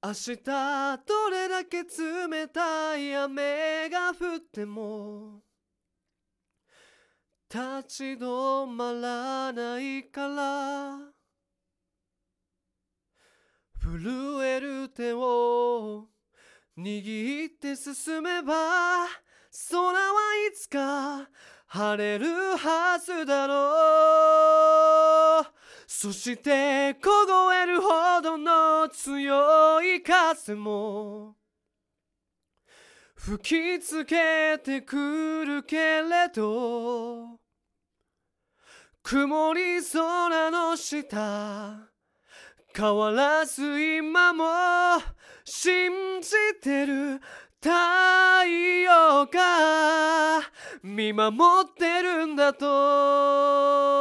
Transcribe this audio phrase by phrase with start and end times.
[0.00, 5.42] 明日どれだけ冷たい雨が降っても
[7.52, 7.58] 立
[7.88, 10.98] ち止まらないから
[13.82, 16.06] 震える手を
[16.78, 18.54] 握って進めば
[19.70, 19.92] 空は
[20.48, 21.28] いつか
[21.66, 25.58] 晴れるはずだろう。
[25.90, 27.57] そして凍え
[28.88, 31.36] 強い風も
[33.14, 37.38] 吹きつけてくるけれど
[39.02, 41.88] 曇り空の下
[42.74, 44.44] 変わらず今も
[45.44, 46.30] 信じ
[46.62, 47.20] てる。
[47.60, 47.70] 太
[48.44, 50.40] 陽が
[50.84, 51.34] 見守
[51.68, 53.97] ってるんだと。